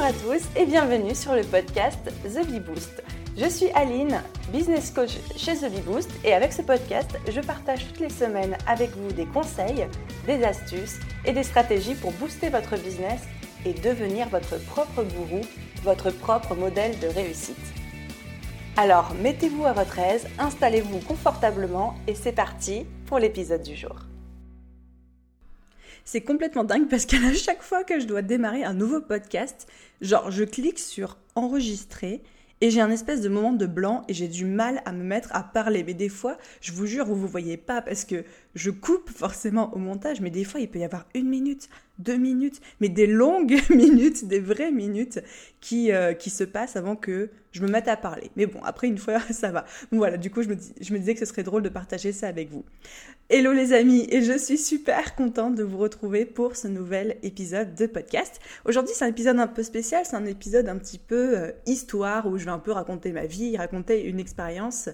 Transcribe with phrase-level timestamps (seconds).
[0.00, 3.02] Bonjour à tous et bienvenue sur le podcast The Bee Boost.
[3.36, 7.86] Je suis Aline, business coach chez The Bee Boost et avec ce podcast, je partage
[7.86, 9.86] toutes les semaines avec vous des conseils,
[10.26, 13.20] des astuces et des stratégies pour booster votre business
[13.66, 15.42] et devenir votre propre gourou,
[15.82, 17.58] votre propre modèle de réussite.
[18.78, 24.09] Alors, mettez-vous à votre aise, installez-vous confortablement et c'est parti pour l'épisode du jour.
[26.04, 29.66] C'est complètement dingue parce qu'à chaque fois que je dois démarrer un nouveau podcast,
[30.00, 32.22] genre je clique sur enregistrer
[32.62, 35.30] et j'ai un espèce de moment de blanc et j'ai du mal à me mettre
[35.32, 35.82] à parler.
[35.82, 39.10] Mais des fois, je vous jure, vous ne vous voyez pas parce que je coupe
[39.10, 41.68] forcément au montage, mais des fois, il peut y avoir une minute,
[41.98, 45.20] deux minutes, mais des longues minutes, des vraies minutes
[45.60, 48.30] qui, euh, qui se passent avant que je me mette à parler.
[48.36, 49.64] Mais bon, après une fois, ça va.
[49.92, 50.54] Voilà, du coup, je me,
[50.98, 52.64] disais que ce serait drôle de partager ça avec vous.
[53.28, 57.74] Hello les amis, et je suis super contente de vous retrouver pour ce nouvel épisode
[57.76, 58.40] de podcast.
[58.64, 62.26] Aujourd'hui, c'est un épisode un peu spécial, c'est un épisode un petit peu euh, histoire
[62.26, 64.88] où je vais un peu raconter ma vie, raconter une expérience,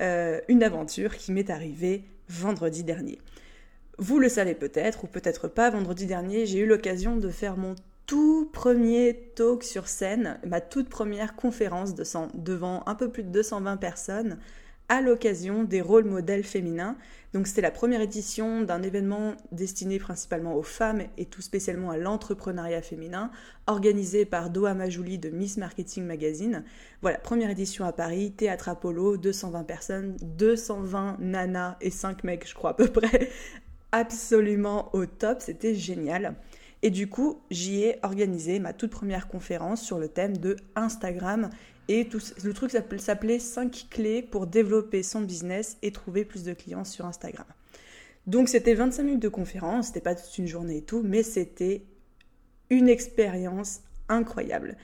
[0.00, 3.18] euh, une aventure qui m'est arrivée vendredi dernier.
[3.98, 7.74] Vous le savez peut-être ou peut-être pas, vendredi dernier, j'ai eu l'occasion de faire mon
[8.06, 13.76] tout premier talk sur scène, ma toute première conférence devant un peu plus de 220
[13.76, 14.38] personnes
[14.88, 16.96] à l'occasion des rôles modèles féminins.
[17.34, 21.98] Donc c'était la première édition d'un événement destiné principalement aux femmes et tout spécialement à
[21.98, 23.30] l'entrepreneuriat féminin,
[23.66, 26.64] organisé par Doha Majouli de Miss Marketing Magazine.
[27.02, 32.54] Voilà, première édition à Paris, théâtre Apollo, 220 personnes, 220 nanas et 5 mecs je
[32.54, 33.28] crois à peu près,
[33.92, 36.34] absolument au top, c'était génial.
[36.82, 41.50] Et du coup, j'y ai organisé ma toute première conférence sur le thème de Instagram
[41.88, 46.52] et tout, le truc s'appelait 5 clés pour développer son business et trouver plus de
[46.52, 47.46] clients sur Instagram.
[48.26, 51.82] Donc c'était 25 minutes de conférence, c'était pas toute une journée et tout, mais c'était
[52.68, 53.80] une expérience
[54.10, 54.76] incroyable.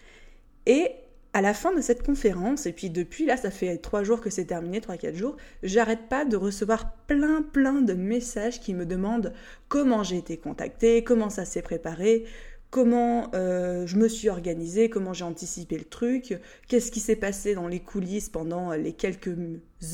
[0.65, 0.93] Et
[1.35, 4.31] à la fin de cette conférence, et puis depuis là, ça fait 3 jours que
[4.31, 9.33] c'est terminé, 3-4 jours, j'arrête pas de recevoir plein plein de messages qui me demandent
[9.69, 12.25] comment j'ai été contactée, comment ça s'est préparé,
[12.71, 17.55] comment euh, je me suis organisée, comment j'ai anticipé le truc, qu'est-ce qui s'est passé
[17.55, 19.37] dans les coulisses pendant les quelques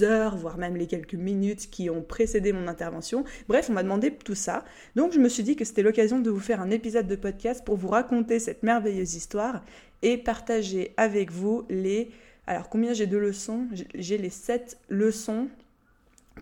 [0.02, 3.24] heures, voire même les quelques minutes qui ont précédé mon intervention.
[3.48, 4.64] Bref, on m'a demandé tout ça.
[4.94, 7.64] Donc je me suis dit que c'était l'occasion de vous faire un épisode de podcast
[7.64, 9.62] pour vous raconter cette merveilleuse histoire
[10.02, 12.10] et partager avec vous les...
[12.46, 13.66] Alors combien j'ai de leçons?
[13.94, 15.48] J'ai les sept leçons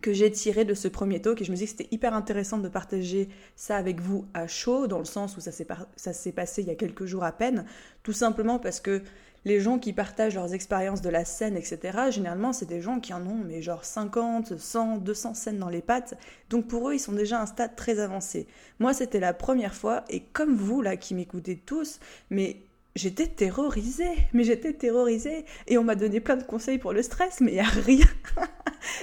[0.00, 2.58] que j'ai tiré de ce premier talk et je me dis que c'était hyper intéressant
[2.58, 6.68] de partager ça avec vous à chaud, dans le sens où ça s'est passé il
[6.68, 7.64] y a quelques jours à peine,
[8.02, 9.02] tout simplement parce que
[9.44, 11.78] les gens qui partagent leurs expériences de la scène, etc.,
[12.10, 15.80] généralement, c'est des gens qui en ont, mais genre 50, 100, 200 scènes dans les
[15.80, 16.18] pattes.
[16.50, 18.46] Donc pour eux, ils sont déjà à un stade très avancé.
[18.78, 21.98] Moi, c'était la première fois, et comme vous, là, qui m'écoutez tous,
[22.30, 22.56] mais
[22.98, 25.44] j'étais terrorisée, mais j'étais terrorisée.
[25.66, 28.06] Et on m'a donné plein de conseils pour le stress, mais il n'y a rien.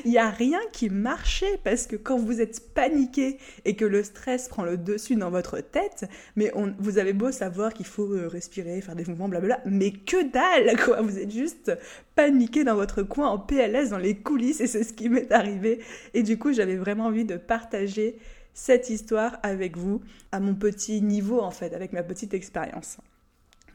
[0.06, 4.03] Il n'y a rien qui marchait parce que quand vous êtes paniqué et que le
[4.03, 8.28] stress prend le dessus dans votre tête, mais vous avez beau savoir qu'il faut euh,
[8.28, 11.77] respirer, faire des mouvements, blablabla, mais que dalle quoi Vous êtes juste
[12.16, 15.79] paniqué dans votre coin en PLS dans les coulisses et c'est ce qui m'est arrivé.
[16.13, 18.17] Et du coup, j'avais vraiment envie de partager
[18.53, 20.01] cette histoire avec vous
[20.31, 22.97] à mon petit niveau en fait, avec ma petite expérience.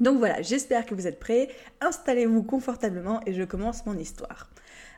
[0.00, 1.48] Donc voilà, j'espère que vous êtes prêts.
[1.80, 4.48] Installez-vous confortablement et je commence mon histoire.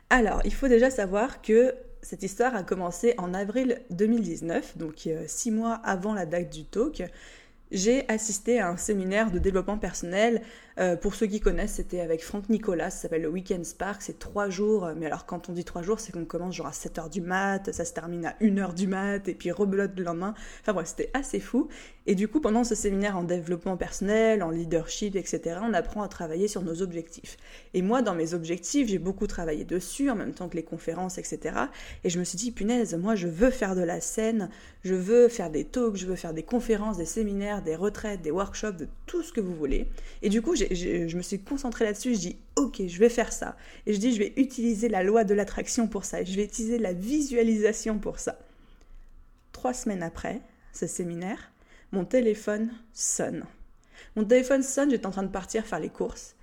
[0.09, 5.23] Alors, il faut déjà savoir que cette histoire a commencé en avril 2019, donc euh,
[5.27, 7.03] six mois avant la date du talk.
[7.71, 10.41] J'ai assisté à un séminaire de développement personnel
[10.79, 14.19] euh, pour ceux qui connaissent, c'était avec Franck Nicolas, ça s'appelle le Weekend Spark, c'est
[14.19, 17.09] trois jours, mais alors quand on dit trois jours, c'est qu'on commence genre à 7h
[17.09, 20.33] du mat, ça se termine à 1h du mat, et puis rebelote le lendemain.
[20.61, 21.67] Enfin bref, c'était assez fou.
[22.05, 26.09] Et du coup, pendant ce séminaire en développement personnel, en leadership, etc., on apprend à
[26.09, 27.37] travailler sur nos objectifs.
[27.73, 31.17] Et moi, dans mes objectifs, j'ai beaucoup travaillé dessus, en même temps que les conférences,
[31.17, 31.55] etc.
[32.03, 34.49] Et je me suis dit, punaise, moi, je veux faire de la scène,
[34.83, 38.31] je veux faire des talks, je veux faire des conférences, des séminaires, des retraites, des
[38.31, 39.87] workshops, de tout ce que vous voulez.
[40.21, 42.15] Et du coup, je me suis concentrée là-dessus.
[42.15, 43.55] Je dis, ok, je vais faire ça.
[43.85, 46.21] Et je dis, je vais utiliser la loi de l'attraction pour ça.
[46.21, 48.39] Et je vais utiliser la visualisation pour ça.
[49.51, 50.41] Trois semaines après
[50.73, 51.51] ce séminaire,
[51.91, 53.45] mon téléphone sonne.
[54.15, 56.35] Mon téléphone sonne, j'étais en train de partir faire les courses.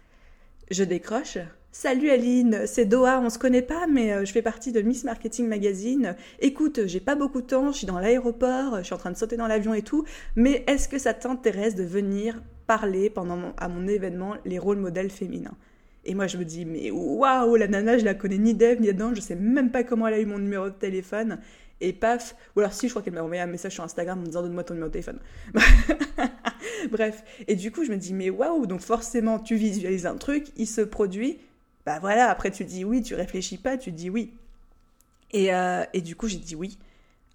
[0.71, 1.39] Je décroche.
[1.73, 5.05] Salut Aline, c'est Doha, on se connaît pas, mais euh, je fais partie de Miss
[5.05, 6.17] Marketing Magazine.
[6.41, 9.17] Écoute, j'ai pas beaucoup de temps, je suis dans l'aéroport, je suis en train de
[9.17, 13.69] sauter dans l'avion et tout, mais est-ce que ça t'intéresse de venir parler pendant à
[13.69, 15.57] mon événement les rôles modèles féminins.
[16.05, 18.87] Et moi, je me dis, mais waouh, la nana, je la connais ni d'Eve ni
[18.87, 21.41] dedans, je sais même pas comment elle a eu mon numéro de téléphone.
[21.81, 24.21] Et paf, ou alors si, je crois qu'elle m'a envoyé un message sur Instagram en
[24.21, 25.19] me disant donne-moi ton numéro de téléphone.
[26.93, 30.47] Bref, et du coup, je me dis, mais waouh, donc forcément, tu visualises un truc,
[30.57, 31.39] il se produit,
[31.85, 34.33] bah voilà, après tu dis oui, tu réfléchis pas, tu dis oui.
[35.33, 36.79] Et, euh, et du coup, j'ai dit oui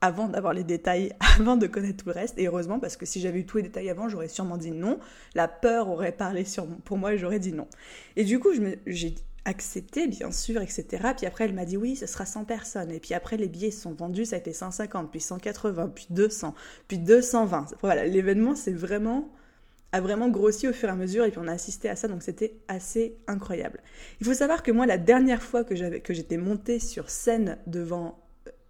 [0.05, 2.37] avant d'avoir les détails, avant de connaître tout le reste.
[2.37, 4.99] Et heureusement, parce que si j'avais eu tous les détails avant, j'aurais sûrement dit non.
[5.33, 7.67] La peur aurait parlé sur, pour moi et j'aurais dit non.
[8.15, 8.49] Et du coup,
[8.85, 9.15] j'ai
[9.45, 10.85] accepté, bien sûr, etc.
[11.17, 12.91] Puis après, elle m'a dit oui, ce sera 100 personnes.
[12.91, 16.53] Et puis après, les billets sont vendus, ça a été 150, puis 180, puis 200,
[16.87, 17.75] puis 220.
[17.81, 19.29] Voilà, l'événement, c'est vraiment
[19.91, 22.09] a vraiment grossi au fur et à mesure et puis on a assisté à ça
[22.09, 23.79] donc c'était assez incroyable.
[24.19, 27.57] Il faut savoir que moi la dernière fois que j'avais que j'étais montée sur scène
[27.65, 28.19] devant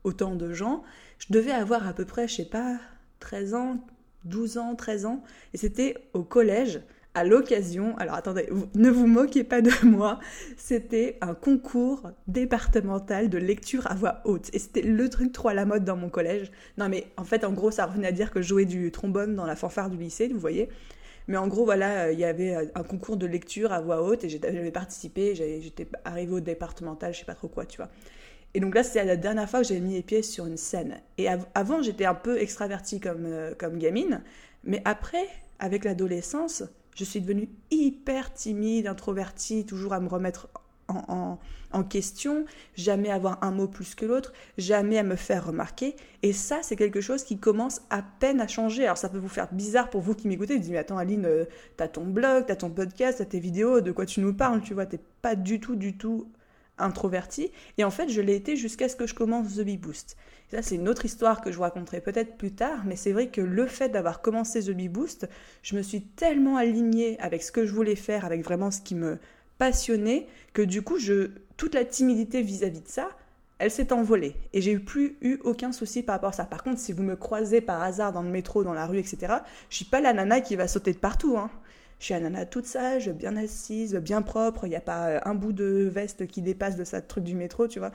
[0.05, 0.83] autant de gens,
[1.19, 2.77] je devais avoir à peu près, je sais pas,
[3.19, 3.85] 13 ans,
[4.25, 5.23] 12 ans, 13 ans,
[5.53, 6.81] et c'était au collège,
[7.15, 10.19] à l'occasion, alors attendez, ne vous moquez pas de moi,
[10.57, 15.53] c'était un concours départemental de lecture à voix haute, et c'était le truc trop à
[15.53, 16.51] la mode dans mon collège.
[16.77, 19.33] Non mais en fait, en gros, ça revenait à dire que je jouais du trombone
[19.33, 20.67] dans la fanfare du lycée, vous voyez.
[21.27, 24.29] Mais en gros, voilà, il y avait un concours de lecture à voix haute et
[24.29, 27.89] j'avais participé, j'étais arrivée au départemental, je sais pas trop quoi, tu vois.
[28.55, 31.01] Et donc là, c'est la dernière fois que j'ai mis les pieds sur une scène.
[31.17, 34.23] Et avant, j'étais un peu extravertie comme, euh, comme gamine,
[34.63, 35.27] mais après,
[35.59, 36.63] avec l'adolescence,
[36.95, 40.47] je suis devenue hyper timide, introvertie, toujours à me remettre
[40.87, 41.37] en,
[41.71, 45.97] en, question, jamais avoir un mot plus que l'autre, jamais à me faire remarquer.
[46.23, 48.85] Et ça, c'est quelque chose qui commence à peine à changer.
[48.85, 51.25] Alors ça peut vous faire bizarre pour vous qui m'écoutez, vous dites, mais attends Aline,
[51.25, 54.61] euh, t'as ton blog, t'as ton podcast, t'as tes vidéos, de quoi tu nous parles,
[54.61, 56.29] tu vois, t'es pas du tout, du tout
[56.77, 57.51] introverti.
[57.77, 60.17] Et en fait, je l'ai été jusqu'à ce que je commence The Bee Boost.
[60.51, 63.27] ça, c'est une autre histoire que je vous raconterai peut-être plus tard, mais c'est vrai
[63.27, 65.27] que le fait d'avoir commencé The Bee Boost,
[65.63, 68.95] je me suis tellement alignée avec ce que je voulais faire, avec vraiment ce qui
[68.95, 69.17] me
[69.57, 73.09] passionnait, que du coup, je, toute la timidité vis-à-vis de ça,
[73.57, 74.35] elle s'est envolée.
[74.53, 76.45] Et j'ai plus eu aucun souci par rapport à ça.
[76.45, 79.33] Par contre, si vous me croisez par hasard dans le métro, dans la rue, etc.,
[79.69, 81.37] je suis pas la nana qui va sauter de partout.
[81.37, 81.49] Hein.
[81.99, 84.65] Je suis une nana toute sage, bien assise, bien propre.
[84.65, 87.35] Il n'y a pas euh, un bout de veste qui dépasse de sa truc du
[87.35, 87.91] métro, tu vois.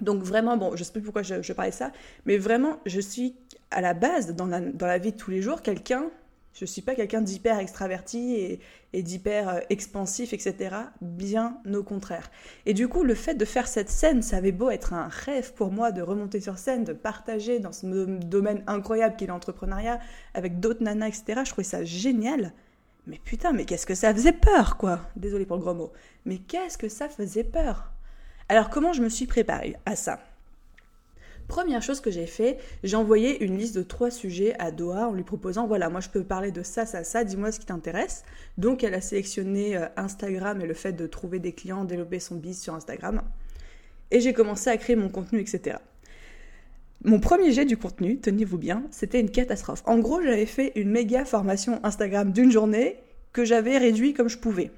[0.00, 1.92] Donc vraiment, bon, je sais plus pourquoi je, parlais de ça,
[2.24, 3.36] mais vraiment, je suis
[3.70, 6.10] à la base, dans la, dans la vie de tous les jours, quelqu'un,
[6.54, 8.60] je ne suis pas quelqu'un d'hyper extraverti et,
[8.92, 10.76] et d'hyper euh, expansif, etc.
[11.00, 12.30] Bien au contraire.
[12.66, 15.54] Et du coup, le fait de faire cette scène, ça avait beau être un rêve
[15.54, 19.98] pour moi de remonter sur scène, de partager dans ce domaine incroyable qu'est l'entrepreneuriat
[20.34, 21.42] avec d'autres nanas, etc.
[21.44, 22.52] Je trouvais ça génial.
[23.06, 25.92] Mais putain, mais qu'est-ce que ça faisait peur, quoi Désolé pour le gros mot.
[26.24, 27.90] Mais qu'est-ce que ça faisait peur
[28.48, 30.20] Alors comment je me suis préparée à ça?
[31.48, 35.12] Première chose que j'ai fait, j'ai envoyé une liste de trois sujets à Doha en
[35.12, 38.24] lui proposant voilà, moi je peux parler de ça, ça, ça, dis-moi ce qui t'intéresse.
[38.56, 42.36] Donc elle a sélectionné euh, Instagram et le fait de trouver des clients, développer son
[42.36, 43.22] biz sur Instagram.
[44.12, 45.78] Et j'ai commencé à créer mon contenu, etc.
[47.04, 49.82] Mon premier jet du contenu, tenez-vous bien, c'était une catastrophe.
[49.86, 52.96] En gros, j'avais fait une méga formation Instagram d'une journée
[53.32, 54.70] que j'avais réduit comme je pouvais.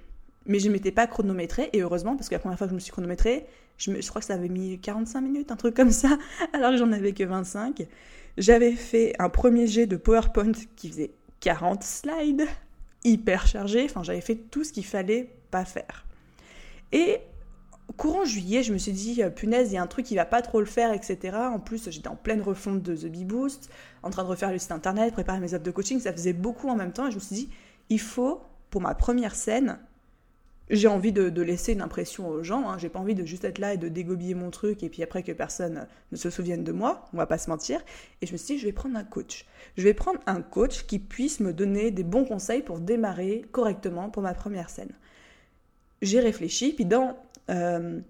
[0.47, 2.77] Mais je ne m'étais pas chronométrée, et heureusement, parce que la première fois que je
[2.77, 3.45] me suis chronométrée,
[3.77, 6.17] je, crois que ça avait mis 45 minutes, un truc comme ça,
[6.55, 7.87] alors que j'en avais que 25.
[8.39, 11.11] J'avais fait un premier jet de PowerPoint qui faisait
[11.41, 12.47] 40 slides,
[13.05, 16.07] hyper chargé, enfin j'avais fait tout ce qu'il fallait pas faire.
[16.91, 17.19] Et
[17.93, 20.25] courant juillet, je me suis dit, euh, punaise, il y a un truc qui va
[20.25, 21.37] pas trop le faire, etc.
[21.37, 23.71] En plus, j'étais en pleine refonte de The Bee Boost,
[24.03, 26.69] en train de refaire le site internet, préparer mes offres de coaching, ça faisait beaucoup
[26.69, 27.07] en même temps.
[27.07, 27.51] Et je me suis dit,
[27.91, 29.79] il faut, pour ma première scène,
[30.71, 32.71] j'ai envie de, laisser une impression aux gens.
[32.71, 32.79] Hein.
[32.79, 35.23] J'ai pas envie de juste être là et de dégobiller mon truc et puis après
[35.23, 37.05] que personne ne se souvienne de moi.
[37.13, 37.81] On va pas se mentir.
[38.23, 39.45] Et je me suis dit, je vais prendre un coach.
[39.77, 44.09] Je vais prendre un coach qui puisse me donner des bons conseils pour démarrer correctement
[44.09, 44.93] pour ma première scène.
[46.01, 47.17] J'ai réfléchi, puis dans
[47.51, 48.01] euh,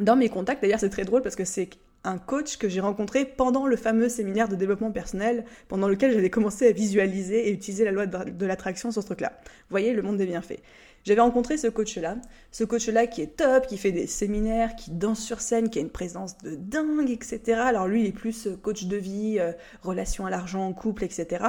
[0.00, 1.70] dans mes contacts, d'ailleurs c'est très drôle parce que c'est
[2.04, 6.30] un coach que j'ai rencontré pendant le fameux séminaire de développement personnel, pendant lequel j'avais
[6.30, 9.32] commencé à visualiser et utiliser la loi de l'attraction sur ce truc-là.
[9.44, 10.60] Vous voyez, le monde des bienfaits.
[11.04, 12.16] J'avais rencontré ce coach-là,
[12.50, 15.82] ce coach-là qui est top, qui fait des séminaires, qui danse sur scène, qui a
[15.82, 17.40] une présence de dingue, etc.
[17.58, 21.44] Alors lui, il est plus euh, coach de vie, euh, relation à l'argent, couple, etc.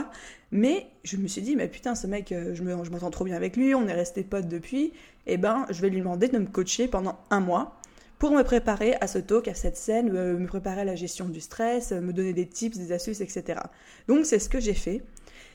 [0.51, 3.75] Mais je me suis dit, mais putain, ce mec, je m'entends trop bien avec lui,
[3.75, 4.93] on est resté potes depuis,
[5.25, 7.79] eh ben, je vais lui demander de me coacher pendant un mois
[8.24, 11.27] pour me préparer à ce talk, à cette scène, euh, me préparer à la gestion
[11.27, 13.60] du stress, euh, me donner des tips, des astuces, etc.
[14.07, 15.01] Donc c'est ce que j'ai fait.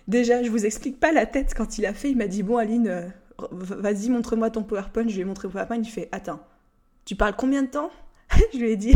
[0.06, 2.10] Déjà, je vous explique pas la tête quand il a fait.
[2.10, 3.08] Il m'a dit bon Aline, euh,
[3.50, 5.08] vas-y montre-moi ton PowerPoint.
[5.08, 5.76] Je lui ai montré mon PowerPoint.
[5.76, 6.40] Il fait attends,
[7.04, 7.90] tu parles combien de temps?
[8.52, 8.94] Je lui ai dit,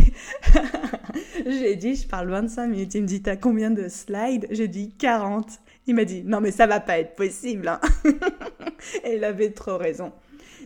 [1.46, 2.94] je lui ai dit, je parle 25 minutes.
[2.94, 4.46] Il me dit t'as combien de slides?
[4.50, 5.58] J'ai dit 40.
[5.86, 7.66] Il m'a dit non mais ça va pas être possible.
[7.66, 7.80] Hein.
[9.04, 10.12] Et il avait trop raison.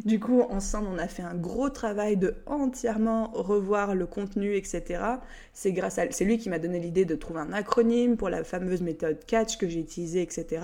[0.05, 5.00] Du coup, ensemble, on a fait un gros travail de entièrement revoir le contenu, etc.
[5.53, 8.45] C'est grâce à c'est lui qui m'a donné l'idée de trouver un acronyme pour la
[8.45, 10.62] fameuse méthode Catch que j'ai utilisée, etc.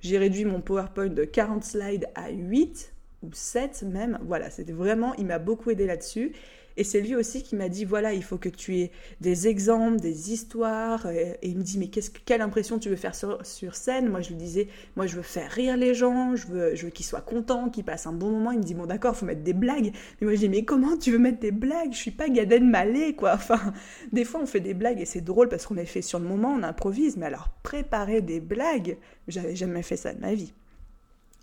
[0.00, 4.18] J'ai réduit mon PowerPoint de 40 slides à 8 ou 7 même.
[4.22, 6.32] Voilà, c'était vraiment, il m'a beaucoup aidé là-dessus.
[6.76, 8.90] Et c'est lui aussi qui m'a dit voilà, il faut que tu aies
[9.20, 11.06] des exemples, des histoires.
[11.06, 14.08] Et, il me dit mais quelle impression tu veux faire sur, scène?
[14.08, 17.20] Moi je lui disais moi je veux faire rire les gens, je veux, qu'ils soient
[17.20, 18.50] contents, qu'ils passent un bon moment.
[18.50, 19.92] Il me dit bon d'accord, faut mettre des blagues.
[20.20, 21.92] Mais moi je dis mais comment tu veux mettre des blagues?
[21.92, 23.34] Je suis pas Gaden Malé quoi.
[23.44, 23.74] Enfin,
[24.12, 26.24] des fois on fait des blagues et c'est drôle parce qu'on est fait sur le
[26.24, 27.16] moment, on improvise.
[27.16, 28.96] Mais alors préparer des blagues,
[29.28, 30.52] j'avais jamais fait ça de ma vie.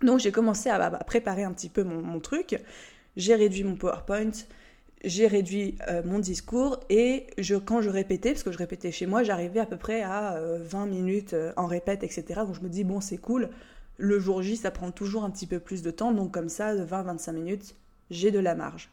[0.02, 2.58] Donc j'ai commencé à, préparer un petit peu mon, mon truc.
[3.16, 4.32] J'ai réduit mon PowerPoint
[5.04, 7.26] j'ai réduit euh, mon discours et
[7.66, 10.82] quand je répétais, parce que je répétais chez moi, j'arrivais à peu près à 20
[10.82, 12.40] euh, minutes euh, en répète, etc.
[12.46, 13.50] Donc je me dis, bon, c'est cool.
[13.98, 16.12] Le jour J, ça prend toujours un petit peu plus de temps.
[16.12, 17.74] Donc comme ça, de 20-25 minutes,
[18.10, 18.90] j'ai de la marge.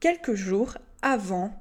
[0.00, 1.52] Quelques jours avant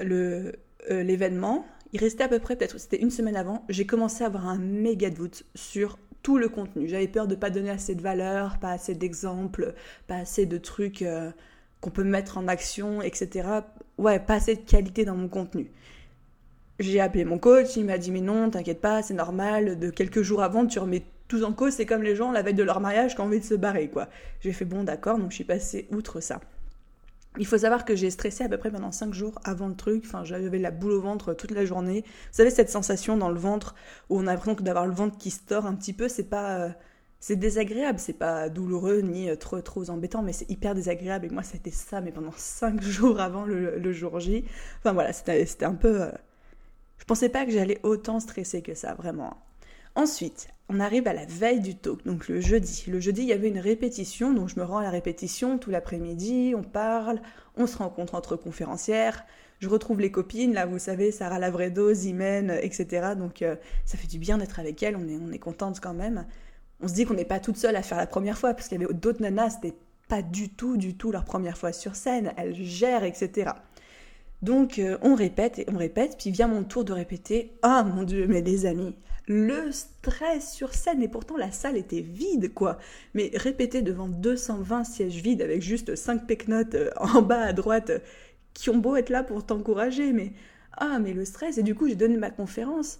[0.00, 4.48] l'événement, il restait à peu près, peut-être c'était une semaine avant, j'ai commencé à avoir
[4.48, 6.88] un méga doute sur tout le contenu.
[6.88, 9.74] J'avais peur de ne pas donner assez de valeur, pas assez d'exemples,
[10.06, 11.04] pas assez de trucs
[11.82, 13.48] qu'on peut mettre en action, etc.
[13.98, 15.70] Ouais, pas assez de qualité dans mon contenu.
[16.78, 20.22] J'ai appelé mon coach, il m'a dit mais non, t'inquiète pas, c'est normal, de quelques
[20.22, 22.80] jours avant, tu remets tout en cause, c'est comme les gens la veille de leur
[22.80, 24.08] mariage qui ont envie de se barrer, quoi.
[24.40, 26.40] J'ai fait bon d'accord, donc je suis passée outre ça.
[27.38, 30.04] Il faut savoir que j'ai stressé à peu près pendant 5 jours avant le truc,
[30.06, 32.02] enfin j'avais la boule au ventre toute la journée.
[32.06, 33.74] Vous savez cette sensation dans le ventre
[34.08, 36.70] où on a l'impression d'avoir le ventre qui se tord un petit peu, c'est pas...
[37.22, 41.26] C'est désagréable, c'est pas douloureux ni euh, trop trop embêtant, mais c'est hyper désagréable.
[41.26, 44.44] Et moi, c'était ça, mais pendant cinq jours avant le, jour J.
[44.80, 46.02] Enfin voilà, c'était un peu.
[46.02, 46.10] Euh,
[46.98, 49.36] je pensais pas que j'allais autant stresser que ça, vraiment.
[49.94, 52.86] Ensuite, on arrive à la veille du talk, donc le jeudi.
[52.88, 55.70] Le jeudi, il y avait une répétition, donc je me rends à la répétition tout
[55.70, 57.22] l'après-midi, on parle,
[57.56, 59.24] on se rencontre entre conférencières,
[59.60, 63.14] je retrouve les copines, là vous savez, Sarah Lavredo, Zimène, etc.
[63.16, 65.94] Donc euh, ça fait du bien d'être avec elles, on est, on est contente quand
[65.94, 66.26] même
[66.82, 68.80] on se dit qu'on n'est pas toute seule à faire la première fois, parce qu'il
[68.80, 69.76] y avait d'autres nanas, c'était
[70.08, 73.52] pas du tout, du tout leur première fois sur scène, elles gèrent, etc.
[74.42, 77.52] Donc euh, on répète et on répète, puis vient mon tour de répéter.
[77.62, 78.94] Ah mon dieu, mais les amis,
[79.26, 82.78] le stress sur scène, et pourtant la salle était vide, quoi.
[83.14, 87.90] Mais répéter devant 220 sièges vides avec juste 5 pecnotes euh, en bas à droite,
[87.90, 87.98] euh,
[88.52, 90.32] qui ont beau être là pour t'encourager, mais
[90.76, 91.58] ah, mais le stress.
[91.58, 92.98] Et du coup, j'ai donné ma conférence.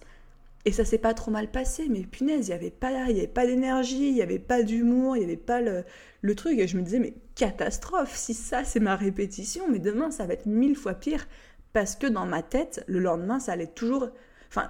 [0.65, 2.91] Et ça s'est pas trop mal passé, mais punaise, il n'y avait pas,
[3.33, 5.83] pas d'énergie, il n'y avait pas d'humour, il n'y avait pas le,
[6.21, 6.57] le, truc.
[6.57, 10.33] Et je me disais, mais catastrophe, si ça c'est ma répétition, mais demain ça va
[10.33, 11.27] être mille fois pire.
[11.73, 14.09] Parce que dans ma tête, le lendemain, ça allait toujours.
[14.47, 14.67] Enfin,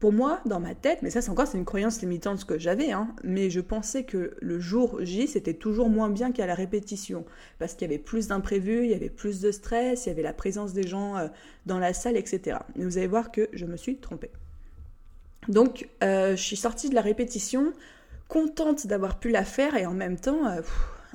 [0.00, 2.92] pour moi, dans ma tête, mais ça c'est encore c'est une croyance limitante que j'avais,
[2.92, 7.24] hein, mais je pensais que le jour J c'était toujours moins bien qu'à la répétition,
[7.58, 10.22] parce qu'il y avait plus d'imprévus, il y avait plus de stress, il y avait
[10.22, 11.28] la présence des gens euh,
[11.66, 12.58] dans la salle, etc.
[12.76, 14.30] Mais vous allez voir que je me suis trompée.
[15.48, 17.72] Donc, euh, je suis sortie de la répétition
[18.28, 20.60] contente d'avoir pu la faire et en même temps euh,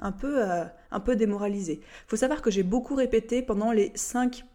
[0.02, 1.82] un, peu, euh, un démoralisée.
[1.82, 4.46] Il faut savoir que j'ai beaucoup répété pendant les cinq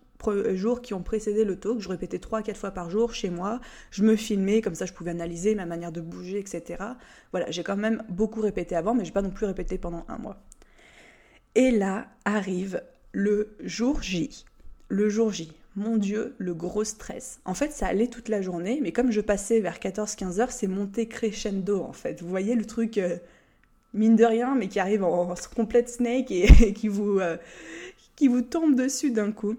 [0.54, 1.78] jours qui ont précédé le talk.
[1.78, 3.60] Je répétais trois, quatre fois par jour chez moi.
[3.92, 6.82] Je me filmais, comme ça je pouvais analyser ma manière de bouger, etc.
[7.30, 10.04] Voilà, j'ai quand même beaucoup répété avant, mais je n'ai pas non plus répété pendant
[10.08, 10.42] un mois.
[11.54, 12.82] Et là arrive
[13.12, 14.44] le jour J.
[14.88, 17.40] Le jour J mon Dieu, le gros stress.
[17.44, 20.66] En fait, ça allait toute la journée, mais comme je passais vers 14-15 heures, c'est
[20.66, 22.20] monté crescendo, en fait.
[22.20, 23.16] Vous voyez le truc, euh,
[23.94, 27.36] mine de rien, mais qui arrive en, complète snake et, qui, vous, euh,
[28.16, 29.56] qui vous tombe dessus d'un coup.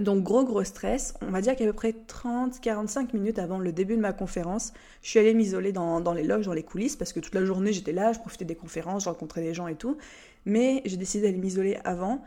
[0.00, 3.96] Donc gros gros stress, on va dire qu'à peu près 30-45 minutes avant le début
[3.96, 7.12] de ma conférence, je suis allée m'isoler dans, dans, les loges, dans les coulisses, parce
[7.12, 9.74] que toute la journée j'étais là, je profitais des conférences, je rencontrais des gens et
[9.74, 9.96] tout,
[10.44, 12.22] mais j'ai décidé d'aller m'isoler avant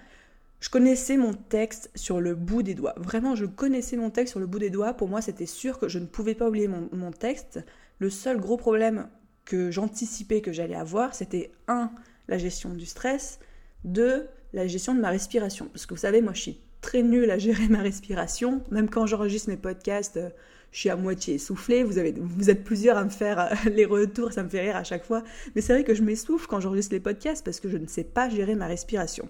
[0.63, 2.93] je connaissais mon texte sur le bout des doigts.
[2.95, 4.93] Vraiment, je connaissais mon texte sur le bout des doigts.
[4.93, 7.59] Pour moi, c'était sûr que je ne pouvais pas oublier mon, texte.
[7.99, 9.09] Le seul gros problème
[9.43, 11.91] que j'anticipais que j'allais avoir, c'était un,
[12.29, 13.39] la gestion du stress,
[13.83, 15.65] deux, la gestion de ma respiration.
[15.65, 18.63] Parce que vous savez, moi, je suis très nulle à gérer ma respiration.
[18.71, 20.29] Même quand j'enregistre mes podcasts, euh,
[20.71, 21.83] je suis à moitié essoufflée.
[21.83, 24.77] Vous, avez, vous êtes plusieurs à me faire euh, les retours, ça me fait rire
[24.77, 25.23] à chaque fois.
[25.55, 28.05] Mais c'est vrai que je m'essouffle quand j'enregistre les podcasts parce que je ne sais
[28.05, 29.27] pas gérer ma respiration.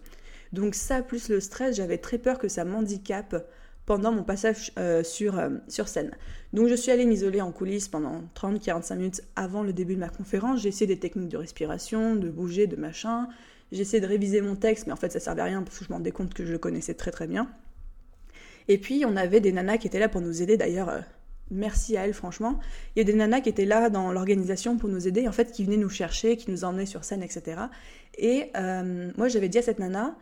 [0.53, 3.36] Donc ça, plus le stress, j'avais très peur que ça m'handicape
[3.86, 6.12] pendant mon passage euh, sur, euh, sur scène.
[6.53, 10.10] Donc je suis allée m'isoler en coulisses pendant 30-45 minutes avant le début de ma
[10.10, 10.62] conférence.
[10.62, 13.27] J'ai essayé des techniques de respiration, de bouger, de machin.
[13.72, 15.86] J'ai essayé de réviser mon texte, mais en fait ça servait à rien parce que
[15.86, 17.50] je me rendais compte que je le connaissais très très bien.
[18.67, 20.89] Et puis on avait des nanas qui étaient là pour nous aider d'ailleurs.
[20.89, 21.00] Euh,
[21.50, 22.60] merci à elle franchement.
[22.95, 25.51] Il y a des nanas qui étaient là dans l'organisation pour nous aider, en fait,
[25.51, 27.63] qui venaient nous chercher, qui nous emmenaient sur scène, etc.
[28.17, 28.51] Et
[29.17, 30.15] moi, j'avais dit à cette nana,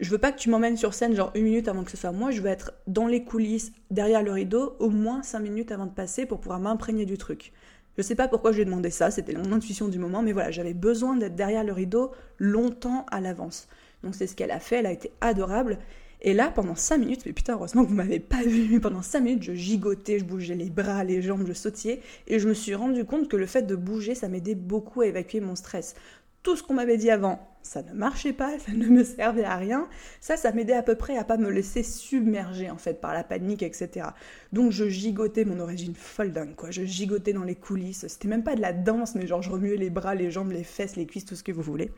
[0.00, 2.12] je veux pas que tu m'emmènes sur scène genre une minute avant que ce soit
[2.12, 5.86] moi, je veux être dans les coulisses, derrière le rideau, au moins cinq minutes avant
[5.86, 7.52] de passer pour pouvoir m'imprégner du truc.
[7.96, 10.32] Je sais pas pourquoi je lui ai demandé ça, c'était mon intuition du moment, mais
[10.32, 13.66] voilà, j'avais besoin d'être derrière le rideau longtemps à l'avance.
[14.04, 15.78] Donc c'est ce qu'elle a fait, elle a été adorable.
[16.20, 19.20] Et là, pendant 5 minutes, mais putain, heureusement que vous m'avez pas vu, pendant 5
[19.20, 22.74] minutes, je gigotais, je bougeais les bras, les jambes, je sautillais, et je me suis
[22.74, 25.94] rendu compte que le fait de bouger, ça m'aidait beaucoup à évacuer mon stress.
[26.42, 29.56] Tout ce qu'on m'avait dit avant, ça ne marchait pas, ça ne me servait à
[29.56, 29.88] rien.
[30.20, 33.24] Ça, ça m'aidait à peu près à pas me laisser submerger en fait par la
[33.24, 34.08] panique, etc.
[34.52, 36.70] Donc je gigotais mon origine folle dingue, quoi.
[36.70, 38.06] Je gigotais dans les coulisses.
[38.08, 40.64] C'était même pas de la danse, mais genre je remuais les bras, les jambes, les
[40.64, 41.90] fesses, les cuisses, tout ce que vous voulez.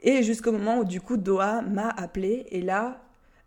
[0.00, 3.00] Et jusqu'au moment où du coup Doha m'a appelé et là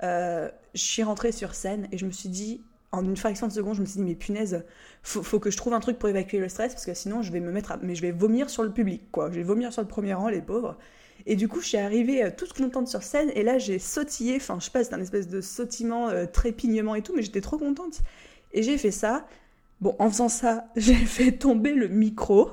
[0.03, 3.51] euh, je suis rentrée sur scène et je me suis dit, en une fraction de
[3.51, 4.63] seconde, je me suis dit, mais punaise,
[5.03, 7.31] faut, faut que je trouve un truc pour évacuer le stress parce que sinon je
[7.31, 7.77] vais me mettre à...
[7.81, 9.29] Mais je vais vomir sur le public, quoi.
[9.29, 10.77] Je vais vomir sur le premier rang, les pauvres.
[11.25, 14.37] Et du coup, je suis arrivée euh, toute contente sur scène et là, j'ai sautillé,
[14.37, 17.41] enfin, je sais pas, c'est un espèce de sautillement, euh, trépignement et tout, mais j'étais
[17.41, 18.01] trop contente.
[18.53, 19.27] Et j'ai fait ça.
[19.81, 22.51] Bon, en faisant ça, j'ai fait tomber le micro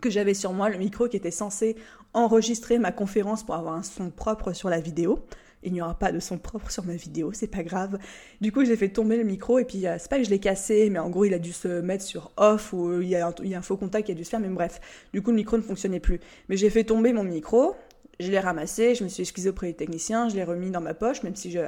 [0.00, 1.76] que j'avais sur moi, le micro qui était censé
[2.14, 5.24] enregistrer ma conférence pour avoir un son propre sur la vidéo
[5.64, 7.98] il n'y aura pas de son propre sur ma vidéo, c'est pas grave.
[8.40, 10.38] Du coup, j'ai fait tomber le micro et puis euh, c'est pas que je l'ai
[10.38, 13.26] cassé, mais en gros, il a dû se mettre sur off ou il y, a
[13.28, 14.80] un, faux contact qui a dû se faire, mais bref.
[15.12, 16.20] Du coup, le micro ne fonctionnait plus.
[16.48, 17.74] Mais j'ai fait tomber mon micro,
[18.20, 20.94] je l'ai ramassé, je me suis excusée auprès du technicien, je l'ai remis dans ma
[20.94, 21.60] poche, même si je,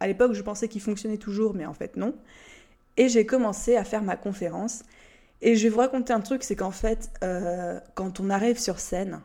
[0.00, 2.14] à l'époque, je pensais qu'il fonctionnait toujours, mais en fait, non.
[2.96, 4.82] Et j'ai commencé à faire ma conférence.
[5.40, 8.78] Et je vais vous raconter un truc, c'est qu'en fait, euh, quand on arrive sur
[8.78, 9.20] scène,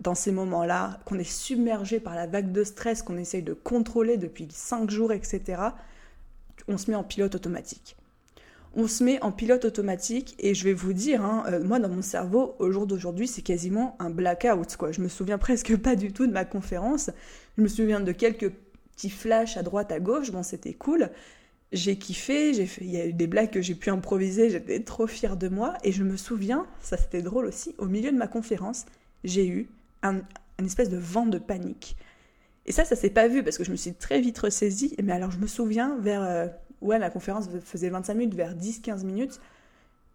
[0.00, 4.16] dans ces moments-là, qu'on est submergé par la vague de stress qu'on essaye de contrôler
[4.16, 5.62] depuis 5 jours, etc.,
[6.68, 7.96] on se met en pilote automatique.
[8.74, 11.88] On se met en pilote automatique et je vais vous dire, hein, euh, moi dans
[11.88, 14.76] mon cerveau, au jour d'aujourd'hui, c'est quasiment un blackout.
[14.76, 14.92] Quoi.
[14.92, 17.10] Je me souviens presque pas du tout de ma conférence.
[17.56, 18.50] Je me souviens de quelques
[18.92, 20.30] petits flashs à droite, à gauche.
[20.30, 21.10] Bon, c'était cool.
[21.72, 24.80] J'ai kiffé, j'ai fait, il y a eu des blagues que j'ai pu improviser, j'étais
[24.80, 25.74] trop fière de moi.
[25.82, 28.84] Et je me souviens, ça c'était drôle aussi, au milieu de ma conférence,
[29.24, 29.68] j'ai eu
[30.06, 31.96] un, espèce de vent de panique.
[32.66, 34.94] Et ça, ça s'est pas vu parce que je me suis très vite ressaisie.
[35.02, 36.22] Mais alors, je me souviens, vers.
[36.22, 36.46] Euh,
[36.80, 39.40] ouais, ma conférence faisait 25 minutes, vers 10-15 minutes,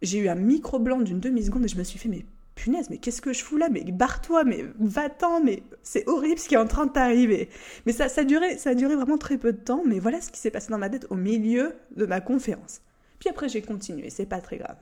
[0.02, 2.24] j'ai eu un micro blanc d'une demi-seconde et je me suis fait, mais
[2.54, 3.68] punaise, mais qu'est-ce que je fous là?
[3.70, 7.48] Mais barre-toi, mais va-t'en, mais c'est horrible ce qui est en train de t'arriver.
[7.86, 10.20] Mais ça, ça, a duré, ça a duré vraiment très peu de temps, mais voilà
[10.20, 12.80] ce qui s'est passé dans ma tête au milieu de ma conférence.
[13.20, 14.76] Puis après, j'ai continué, c'est pas très grave.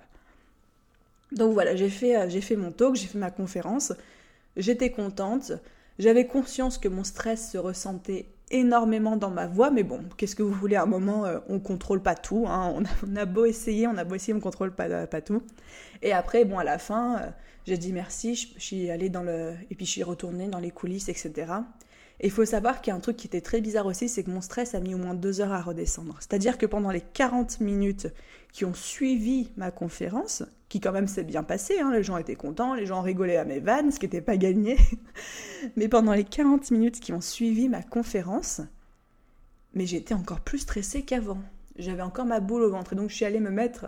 [1.33, 3.93] Donc voilà, j'ai fait, euh, j'ai fait mon talk, j'ai fait ma conférence.
[4.57, 5.53] J'étais contente.
[5.99, 10.43] J'avais conscience que mon stress se ressentait énormément dans ma voix, mais bon, qu'est-ce que
[10.43, 12.75] vous voulez, à un moment, euh, on contrôle pas tout, hein.
[13.07, 15.43] on, a, beau essayer, on a beau essayer, on contrôle pas, pas tout.
[16.03, 17.31] Et après, bon, à la fin, euh,
[17.67, 19.55] j'ai dit merci, je, suis allée dans le...
[19.71, 21.53] Et puis je suis retournée dans les coulisses, etc.
[22.21, 24.23] Et il faut savoir qu'il y a un truc qui était très bizarre aussi, c'est
[24.23, 26.17] que mon stress a mis au moins deux heures à redescendre.
[26.21, 28.09] C'est-à-dire que pendant les 40 minutes
[28.53, 32.37] qui ont suivi ma conférence, qui quand même s'est bien passé, hein, les gens étaient
[32.37, 34.77] contents, les gens rigolaient à mes vannes, ce qui n'était pas gagné,
[35.77, 38.61] mais pendant les 40 minutes qui ont suivi ma conférence,
[39.73, 41.41] mais j'étais encore plus stressée qu'avant.
[41.77, 43.87] J'avais encore ma boule au ventre, et donc je suis allée me mettre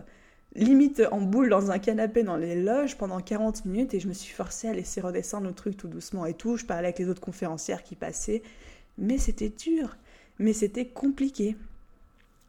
[0.55, 4.13] limite en boule dans un canapé dans les loges pendant 40 minutes et je me
[4.13, 6.57] suis forcée à laisser redescendre le truc tout doucement et tout.
[6.57, 8.43] Je parlais avec les autres conférencières qui passaient,
[8.99, 9.97] mais c'était dur,
[10.39, 11.57] mais c'était compliqué.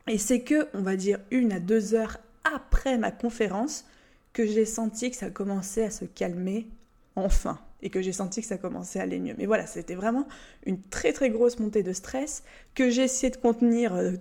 [0.08, 3.86] Et c'est que, on va dire, une à deux heures après ma conférence
[4.34, 6.68] que j'ai senti que ça commençait à se calmer
[7.16, 9.36] enfin et que j'ai senti que ça commençait à aller mieux.
[9.38, 10.28] Mais voilà, c'était vraiment
[10.66, 12.44] une très très grosse montée de stress
[12.76, 14.13] que j'ai essayé de contenir euh,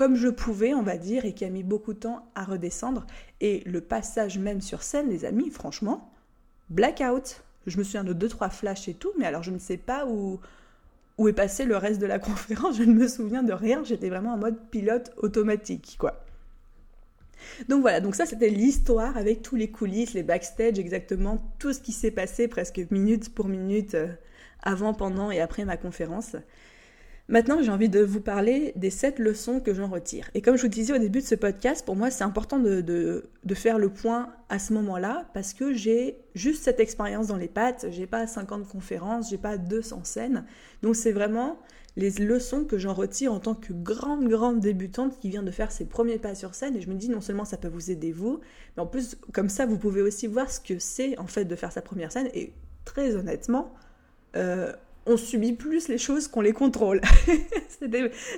[0.00, 3.06] comme je pouvais, on va dire, et qui a mis beaucoup de temps à redescendre.
[3.42, 6.10] Et le passage même sur scène, les amis, franchement,
[6.70, 7.42] blackout.
[7.66, 10.06] Je me souviens de deux trois flashs et tout, mais alors je ne sais pas
[10.06, 10.40] où
[11.18, 12.78] où est passé le reste de la conférence.
[12.78, 13.84] Je ne me souviens de rien.
[13.84, 16.24] J'étais vraiment en mode pilote automatique, quoi.
[17.68, 21.80] Donc voilà, donc ça c'était l'histoire avec tous les coulisses, les backstage, exactement tout ce
[21.80, 24.08] qui s'est passé presque minute pour minute euh,
[24.62, 26.36] avant, pendant et après ma conférence.
[27.30, 30.28] Maintenant, j'ai envie de vous parler des sept leçons que j'en retire.
[30.34, 33.24] Et comme je vous disais au début de ce podcast, pour moi, c'est important de,
[33.54, 37.86] faire le point à ce moment-là parce que j'ai juste cette expérience dans les pattes.
[37.90, 40.44] J'ai pas 50 conférences, j'ai pas 200 scènes.
[40.82, 41.60] Donc, c'est vraiment
[41.94, 45.70] les leçons que j'en retire en tant que grande, grande débutante qui vient de faire
[45.70, 46.74] ses premiers pas sur scène.
[46.74, 48.40] Et je me dis, non seulement ça peut vous aider vous,
[48.76, 51.54] mais en plus, comme ça, vous pouvez aussi voir ce que c'est en fait de
[51.54, 52.28] faire sa première scène.
[52.34, 52.52] Et
[52.84, 53.72] très honnêtement,
[54.34, 54.72] euh,
[55.06, 57.00] on subit plus les choses qu'on les contrôle.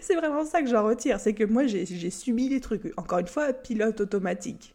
[0.02, 2.92] c'est vraiment ça que j'en retire, c'est que moi j'ai subi les trucs.
[2.96, 4.74] Encore une fois, pilote automatique.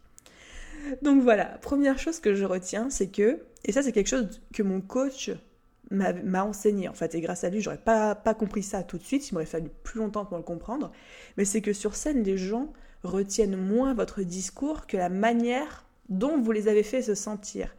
[1.01, 4.63] Donc voilà, première chose que je retiens, c'est que, et ça c'est quelque chose que
[4.63, 5.31] mon coach
[5.89, 9.03] m'a enseigné en fait, et grâce à lui j'aurais pas, pas compris ça tout de
[9.03, 10.91] suite, il m'aurait fallu plus longtemps pour le comprendre,
[11.37, 12.73] mais c'est que sur scène les gens
[13.03, 17.75] retiennent moins votre discours que la manière dont vous les avez fait se sentir.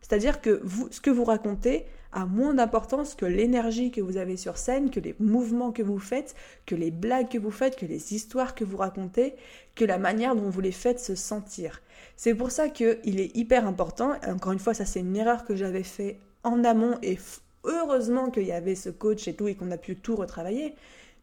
[0.00, 1.86] C'est-à-dire que vous, ce que vous racontez
[2.26, 6.34] moins d'importance que l'énergie que vous avez sur scène, que les mouvements que vous faites,
[6.64, 9.34] que les blagues que vous faites, que les histoires que vous racontez,
[9.74, 11.82] que la manière dont vous les faites se sentir.
[12.16, 15.56] C'est pour ça qu'il est hyper important, encore une fois ça c'est une erreur que
[15.56, 17.18] j'avais fait en amont et
[17.64, 20.74] heureusement qu'il y avait ce coach et tout et qu'on a pu tout retravailler,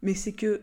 [0.02, 0.62] mais c'est que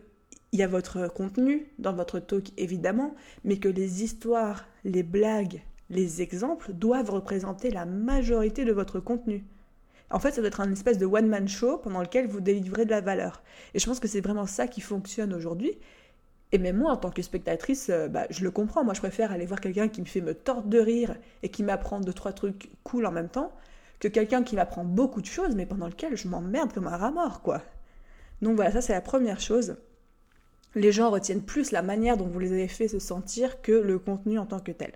[0.51, 5.61] il y a votre contenu dans votre talk évidemment, mais que les histoires, les blagues,
[5.89, 9.43] les exemples doivent représenter la majorité de votre contenu.
[10.11, 12.89] En fait, ça doit être un espèce de one-man show pendant lequel vous délivrez de
[12.89, 13.43] la valeur.
[13.73, 15.77] Et je pense que c'est vraiment ça qui fonctionne aujourd'hui.
[16.51, 18.83] Et même moi, en tant que spectatrice, euh, bah, je le comprends.
[18.83, 21.61] Moi, je préfère aller voir quelqu'un qui me fait me tordre de rire et qui
[21.61, 23.51] m'apprend deux, trois trucs cool en même temps,
[23.99, 27.11] que quelqu'un qui m'apprend beaucoup de choses, mais pendant lequel je m'emmerde comme un rat
[27.11, 27.61] mort, quoi.
[28.41, 29.75] Donc voilà, ça c'est la première chose.
[30.75, 33.99] Les gens retiennent plus la manière dont vous les avez fait se sentir que le
[33.99, 34.93] contenu en tant que tel.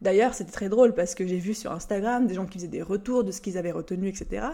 [0.00, 2.82] D'ailleurs, c'était très drôle parce que j'ai vu sur Instagram des gens qui faisaient des
[2.82, 4.46] retours de ce qu'ils avaient retenu, etc.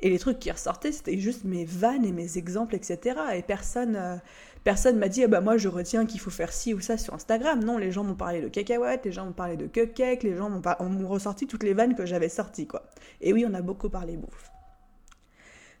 [0.00, 3.18] Et les trucs qui ressortaient, c'était juste mes vannes et mes exemples, etc.
[3.34, 4.16] Et personne, euh,
[4.64, 7.14] personne m'a dit, ah bah moi je retiens qu'il faut faire ci ou ça sur
[7.14, 7.64] Instagram.
[7.64, 10.50] Non, les gens m'ont parlé de cacahuètes, les gens m'ont parlé de cupcakes, les gens
[10.50, 12.90] m'ont ressorti toutes les vannes que j'avais sorties, quoi.
[13.22, 14.50] Et oui, on a beaucoup parlé bouffe.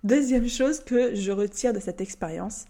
[0.04, 2.64] Deuxième chose que je retire de cette expérience,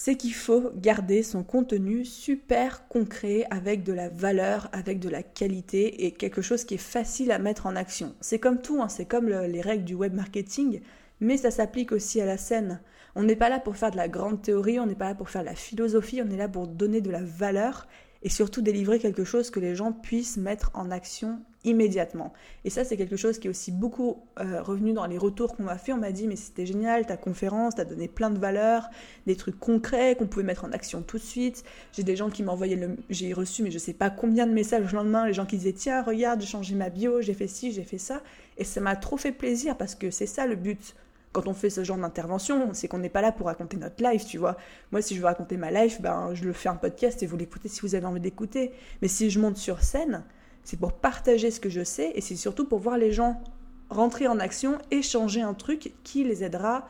[0.00, 5.24] c'est qu'il faut garder son contenu super concret avec de la valeur, avec de la
[5.24, 8.14] qualité et quelque chose qui est facile à mettre en action.
[8.20, 10.82] C'est comme tout, hein, c'est comme les règles du web marketing,
[11.18, 12.80] mais ça s'applique aussi à la scène.
[13.16, 15.30] On n'est pas là pour faire de la grande théorie, on n'est pas là pour
[15.30, 17.88] faire de la philosophie, on est là pour donner de la valeur
[18.22, 22.32] et surtout délivrer quelque chose que les gens puissent mettre en action immédiatement.
[22.64, 25.64] Et ça, c'est quelque chose qui est aussi beaucoup euh, revenu dans les retours qu'on
[25.64, 25.92] m'a fait.
[25.92, 28.88] On m'a dit, mais c'était génial, ta conférence, t'as donné plein de valeurs,
[29.26, 31.64] des trucs concrets qu'on pouvait mettre en action tout de suite.
[31.92, 32.96] J'ai des gens qui m'envoyaient le...
[33.10, 35.72] J'ai reçu, mais je sais pas combien de messages le lendemain, les gens qui disaient,
[35.72, 38.22] tiens, regarde, j'ai changé ma bio, j'ai fait ci, j'ai fait ça.
[38.56, 40.94] Et ça m'a trop fait plaisir parce que c'est ça le but
[41.32, 44.26] quand on fait ce genre d'intervention, c'est qu'on n'est pas là pour raconter notre life,
[44.26, 44.56] tu vois.
[44.92, 47.36] Moi, si je veux raconter ma life, ben, je le fais en podcast et vous
[47.36, 48.72] l'écoutez si vous avez envie d'écouter.
[49.02, 50.24] Mais si je monte sur scène,
[50.64, 53.42] c'est pour partager ce que je sais et c'est surtout pour voir les gens
[53.90, 56.88] rentrer en action, échanger un truc qui les aidera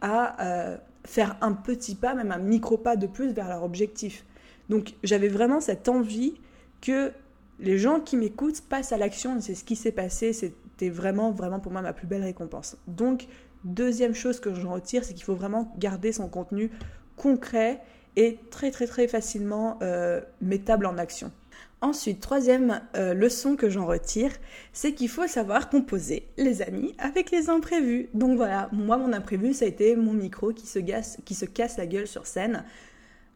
[0.00, 4.24] à euh, faire un petit pas, même un micro pas de plus vers leur objectif.
[4.68, 6.34] Donc j'avais vraiment cette envie
[6.80, 7.12] que
[7.60, 11.58] les gens qui m'écoutent passent à l'action, c'est ce qui s'est passé, c'était vraiment, vraiment
[11.58, 12.76] pour moi ma plus belle récompense.
[12.86, 13.26] Donc
[13.64, 16.70] Deuxième chose que j'en retire, c'est qu'il faut vraiment garder son contenu
[17.16, 17.80] concret
[18.16, 21.32] et très très très facilement euh, mettable en action.
[21.80, 24.32] Ensuite, troisième euh, leçon que j'en retire,
[24.72, 28.08] c'est qu'il faut savoir composer les amis avec les imprévus.
[28.14, 30.80] Donc voilà, moi mon imprévu, ça a été mon micro qui se,
[31.24, 32.64] qui se casse la gueule sur scène.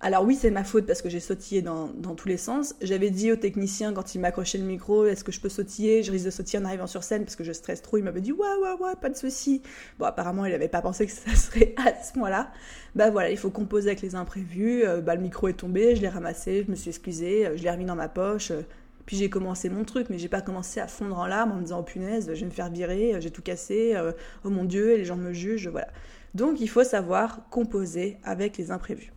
[0.05, 1.87] Alors oui, c'est ma faute parce que j'ai sautillé dans,
[2.17, 2.75] tous les sens.
[2.83, 6.03] J'avais dit au technicien quand il m'accrochait le micro, est-ce que je peux sautiller?
[6.03, 7.99] Je risque de sautiller en arrivant sur scène parce que je stresse trop.
[7.99, 9.63] Il m'avait dit ouais, ouais, ouais, pas de souci.
[10.01, 12.51] Bon, apparemment, il n'avait pas pensé que ça serait à ce moment-là.
[12.97, 14.85] Bah voilà, il faut composer avec les imprévus.
[14.85, 17.63] Euh, bah le micro est tombé, je l'ai ramassé, je me suis excusée, euh, je
[17.63, 18.51] l'ai remis dans ma poche.
[18.51, 18.63] Euh,
[19.07, 21.63] puis j'ai commencé mon truc, mais j'ai pas commencé à fondre en larmes en me
[21.63, 23.97] disant oh punaise, je vais me faire virer, j'ai tout cassé,
[24.45, 25.89] oh mon dieu, les gens me jugent, voilà.
[26.35, 29.13] Donc il faut savoir composer avec les imprévus.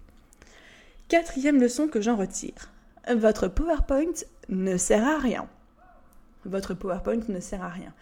[1.08, 2.72] Quatrième leçon que j'en retire.
[3.16, 4.14] Votre PowerPoint
[4.50, 5.48] ne sert à rien.
[6.46, 7.94] Votre PowerPoint ne sert à rien.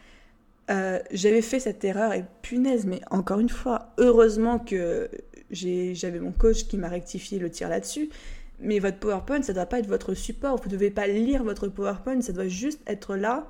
[0.72, 5.10] Euh, j'avais fait cette erreur et punaise, mais encore une fois, heureusement que
[5.52, 8.10] j'avais mon coach qui m'a rectifié le tir là-dessus.
[8.60, 10.56] Mais votre PowerPoint, ça ne doit pas être votre support.
[10.62, 13.48] Vous ne devez pas lire votre PowerPoint, ça doit juste être là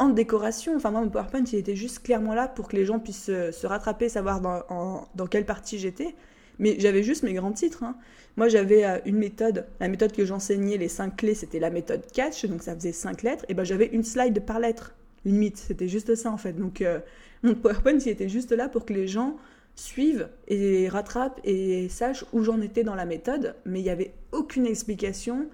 [0.00, 0.74] en décoration.
[0.74, 3.66] Enfin, moi, mon PowerPoint, il était juste clairement là pour que les gens puissent se,
[3.68, 6.16] rattraper, savoir dans, dans quelle partie j'étais.
[6.58, 7.82] Mais j'avais juste mes grands titres.
[7.82, 7.96] Hein.
[8.36, 12.02] Moi, j'avais euh, une méthode, la méthode que j'enseignais, les cinq clés, c'était la méthode
[12.12, 13.44] catch, donc ça faisait cinq lettres.
[13.48, 15.58] Et ben j'avais une slide par lettre, limite.
[15.58, 16.52] C'était juste ça en fait.
[16.52, 17.00] Donc euh,
[17.42, 19.36] mon PowerPoint, il était juste là pour que les gens
[19.74, 24.14] suivent et rattrapent et sachent où j'en étais dans la méthode, mais il n'y avait
[24.32, 25.48] aucune explication,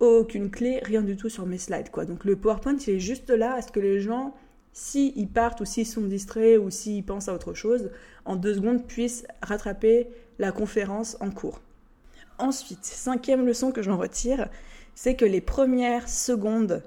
[0.00, 1.90] aucune clé, rien du tout sur mes slides.
[1.90, 2.06] Quoi.
[2.06, 4.34] Donc le PowerPoint, il est juste là à ce que les gens
[4.72, 7.90] s'ils partent ou s'ils sont distraits ou s'ils pensent à autre chose,
[8.24, 11.60] en deux secondes puissent rattraper la conférence en cours.
[12.38, 14.48] Ensuite, cinquième leçon que j'en retire,
[14.94, 16.82] c'est que les premières secondes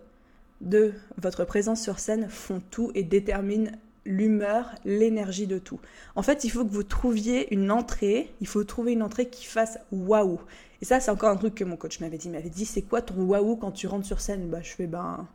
[0.62, 3.72] de votre présence sur scène font tout et déterminent
[4.06, 5.80] l'humeur, l'énergie de tout.
[6.16, 9.46] En fait, il faut que vous trouviez une entrée, il faut trouver une entrée qui
[9.46, 10.40] fasse waouh.
[10.82, 12.28] Et ça, c'est encore un truc que mon coach m'avait dit.
[12.28, 14.50] Il m'avait dit, c'est quoi ton waouh quand tu rentres sur scène?
[14.50, 15.28] Bah, je fais, ben,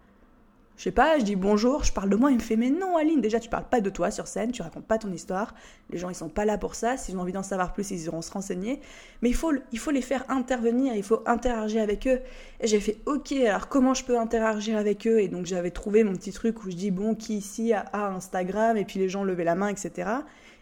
[0.76, 2.98] je sais pas, je dis bonjour, je parle de moi, il me fait mais non
[2.98, 5.54] Aline, déjà tu parles pas de toi sur scène, tu racontes pas ton histoire,
[5.88, 8.04] les gens ils sont pas là pour ça, s'ils ont envie d'en savoir plus, ils
[8.04, 8.80] iront se renseigner,
[9.22, 12.20] mais il faut, il faut les faire intervenir, il faut interagir avec eux.
[12.60, 15.20] Et j'ai fait ok, alors comment je peux interagir avec eux?
[15.20, 18.76] Et donc j'avais trouvé mon petit truc où je dis bon, qui ici a, Instagram,
[18.76, 20.10] et puis les gens levaient la main, etc.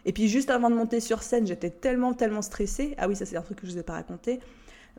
[0.05, 3.25] Et puis juste avant de monter sur scène, j'étais tellement, tellement stressée, ah oui ça
[3.25, 4.39] c'est un truc que je vous ai pas raconté,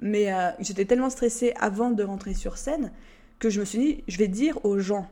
[0.03, 2.93] mais euh, j'étais tellement stressée avant de rentrer sur scène
[3.39, 5.09] que je me suis dit, je vais dire aux gens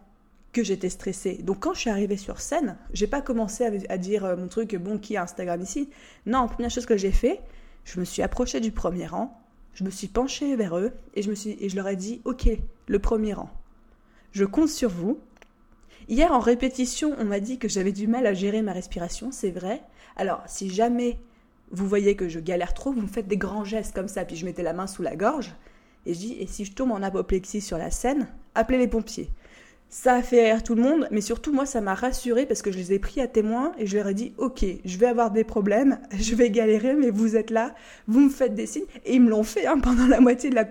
[0.53, 1.41] que j'étais stressée.
[1.43, 4.75] Donc quand je suis arrivée sur scène, j'ai pas commencé à, dire euh, mon truc,
[4.77, 5.91] bon, qui a Instagram ici
[6.27, 7.41] Non, première chose que j'ai fait,
[7.85, 9.39] je me suis approchée du premier rang,
[9.75, 12.23] je me suis penchée vers eux et je, me suis, et je leur ai dit,
[12.25, 12.49] ok,
[12.87, 13.51] le premier rang,
[14.33, 15.19] je compte sur vous.
[16.09, 19.51] Hier en répétition, on m'a dit que j'avais du mal à gérer ma respiration, c'est
[19.51, 19.83] vrai.
[20.17, 21.19] Alors si jamais
[21.71, 24.37] vous voyez que je galère trop, vous me faites des grands gestes comme ça, puis
[24.37, 25.53] je mettais la main sous la gorge.
[26.07, 29.31] Et je dis, et si je tombe en apoplexie sur la scène, appelez les pompiers.
[29.97, 32.73] Ça a fait rire tout le monde, mais surtout moi ça m'a rassuré parce que
[32.73, 35.31] je les ai pris à témoin et je leur ai dit ok, je vais avoir
[35.31, 37.75] des problèmes, je vais galérer, mais vous êtes là,
[38.09, 40.57] vous me faites des signes et ils me l'ont fait hein, pendant la moitié de
[40.57, 40.67] la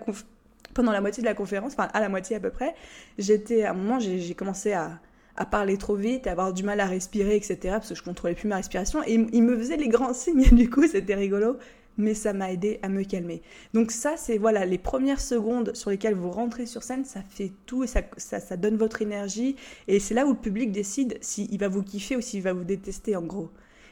[0.73, 2.75] pendant la moitié de la conférence, enfin à la moitié à peu près.
[3.17, 4.99] J'étais à un moment j'ai commencé à,
[5.37, 7.57] à parler trop vite, à avoir du mal à respirer, etc.
[7.63, 10.49] Parce que je contrôlais plus ma respiration et ils me faisaient les grands signes.
[10.51, 11.55] Du coup c'était rigolo
[11.97, 13.41] mais ça m'a aidé à me calmer.
[13.73, 17.51] Donc ça, c'est voilà les premières secondes sur lesquelles vous rentrez sur scène, ça fait
[17.65, 19.55] tout et ça, ça, donne votre énergie.
[19.87, 22.63] Et c'est là où le public décide s'il va vous kiffer ou s'il va vous
[22.63, 23.49] détester en gros.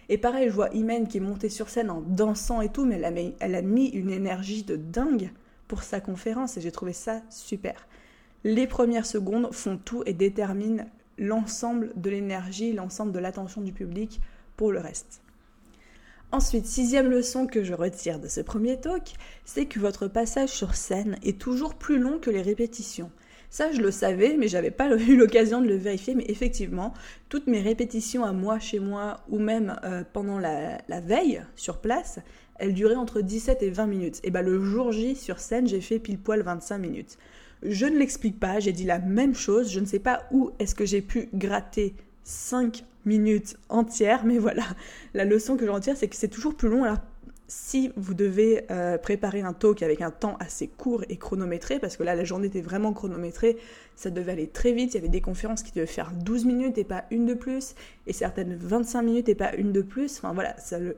[0.09, 2.95] Et pareil, je vois Imen qui est montée sur scène en dansant et tout, mais
[2.95, 5.31] elle a, mis, elle a mis une énergie de dingue
[5.67, 7.87] pour sa conférence et j'ai trouvé ça super.
[8.43, 10.85] Les premières secondes font tout et déterminent
[11.17, 14.19] l'ensemble de l'énergie, l'ensemble de l'attention du public
[14.57, 15.21] pour le reste.
[16.33, 20.75] Ensuite, sixième leçon que je retire de ce premier talk, c'est que votre passage sur
[20.75, 23.11] scène est toujours plus long que les répétitions.
[23.49, 26.15] Ça, je le savais, mais j'avais pas eu l'occasion de le vérifier.
[26.15, 26.93] Mais effectivement,
[27.27, 32.19] toutes mes répétitions à moi, chez moi, ou même euh, pendant la, veille sur place,
[32.59, 34.19] elles duraient entre 17 et 20 minutes.
[34.23, 37.17] Et bien, le jour J sur scène, j'ai fait pile poil 25 minutes.
[37.61, 39.69] Je ne l'explique pas, j'ai dit la même chose.
[39.69, 44.63] Je ne sais pas où est-ce que j'ai pu gratter 5 minutes entières, mais voilà,
[45.13, 46.83] la leçon que j'en tire, c'est que c'est toujours plus long.
[46.83, 46.99] Alors,
[47.47, 51.97] si vous devez euh, préparer un talk avec un temps assez court et chronométré, parce
[51.97, 53.57] que là, la journée était vraiment chronométrée,
[53.97, 54.93] ça devait aller très vite.
[54.93, 57.75] Il y avait des conférences qui devaient faire 12 minutes et pas une de plus,
[58.07, 60.17] et certaines 25 minutes et pas une de plus.
[60.17, 60.55] Enfin voilà,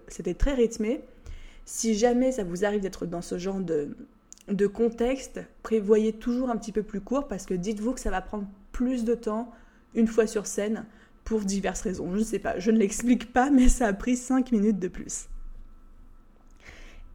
[0.08, 1.02] c'était très rythmé.
[1.66, 3.96] Si jamais ça vous arrive d'être dans ce genre de,
[4.48, 8.22] de contexte, prévoyez toujours un petit peu plus court, parce que dites-vous que ça va
[8.22, 9.50] prendre plus de temps
[9.96, 10.86] une fois sur scène
[11.24, 12.12] pour diverses raisons.
[12.14, 14.88] Je ne sais pas, je ne l'explique pas, mais ça a pris 5 minutes de
[14.88, 15.28] plus.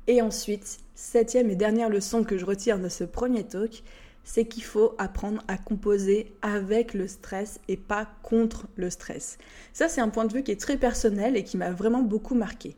[0.06, 3.82] Et ensuite, septième et dernière leçon que je retire de ce premier talk,
[4.24, 9.38] c'est qu'il faut apprendre à composer avec le stress et pas contre le stress.
[9.72, 12.34] Ça, c'est un point de vue qui est très personnel et qui m'a vraiment beaucoup
[12.34, 12.76] marqué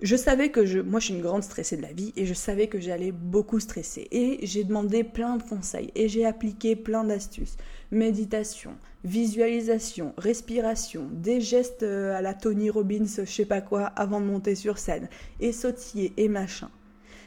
[0.00, 2.34] je savais que je, moi je suis une grande stressée de la vie et je
[2.34, 4.06] savais que j'allais beaucoup stresser.
[4.10, 7.56] Et j'ai demandé plein de conseils et j'ai appliqué plein d'astuces.
[7.90, 8.76] Méditation,
[9.08, 14.26] visualisation, respiration, des gestes euh, à la Tony Robbins, je sais pas quoi, avant de
[14.26, 15.08] monter sur scène,
[15.40, 16.70] et sautiller et machin.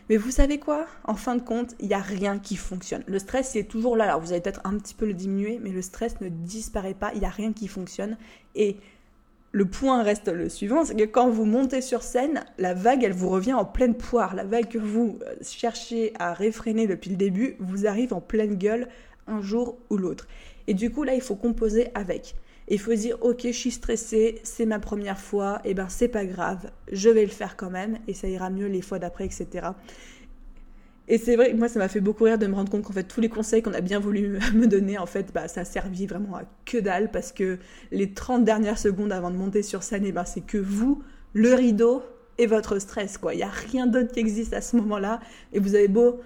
[0.10, 0.86] Mais vous savez quoi?
[1.06, 3.04] En fin de compte, il n'y a rien qui fonctionne.
[3.08, 4.06] Le stress, il est toujours là.
[4.06, 7.12] Alors vous allez peut-être un petit peu le diminuer, mais le stress ne disparaît pas.
[7.13, 8.17] Il n'y a rien qui fonctionne.
[8.56, 8.78] Et
[9.54, 13.13] le point reste le suivant, c'est que quand vous montez sur scène, la vague, elle
[13.13, 14.36] vous revient en pleine poire.
[14.36, 18.56] La vague que vous euh, cherchez à réfréner depuis le début vous arrive en pleine
[18.56, 18.88] gueule
[19.28, 20.28] un jour ou l'autre.
[20.68, 22.36] Et du coup, là, il faut composer avec.
[22.68, 26.08] Il faut dire, ok, je suis stressée, c'est ma première fois, et eh ben c'est
[26.08, 29.26] pas grave, je vais le faire quand même, et ça ira mieux les fois d'après,
[29.26, 29.72] etc.
[31.08, 33.04] Et c'est vrai, moi, ça m'a fait beaucoup rire de me rendre compte qu'en fait,
[33.04, 36.06] tous les conseils qu'on a bien voulu me donner, en fait, bah, ça a servi
[36.06, 37.58] vraiment à que dalle parce que
[37.92, 41.04] les 30 dernières secondes avant de monter sur scène, eh ben, c'est que vous,
[41.34, 42.04] le rideau
[42.38, 43.34] et votre stress, quoi.
[43.34, 45.20] Il n'y a rien d'autre qui existe à ce moment-là.
[45.52, 46.22] Et vous avez beau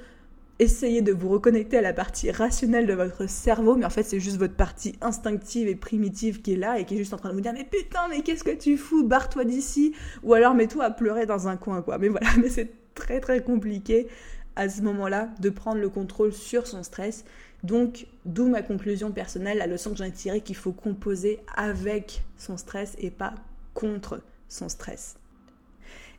[0.59, 4.19] essayer de vous reconnecter à la partie rationnelle de votre cerveau, mais en fait, c'est
[4.19, 7.29] juste votre partie instinctive et primitive qui est là et qui est juste en train
[7.29, 9.05] de vous dire, mais putain, mais qu'est-ce que tu fous?
[9.05, 9.93] Barre-toi d'ici.
[10.23, 11.97] Ou alors, mets-toi à pleurer dans un coin, quoi.
[11.97, 14.07] Mais voilà, mais c'est très, très compliqué
[14.55, 17.25] à ce moment-là de prendre le contrôle sur son stress.
[17.63, 22.23] Donc, d'où ma conclusion personnelle, la leçon que j'en ai tirée qu'il faut composer avec
[22.37, 23.33] son stress et pas
[23.73, 25.17] contre son stress.